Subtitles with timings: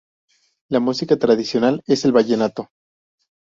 [0.71, 2.71] La música tradicional es el vallenato.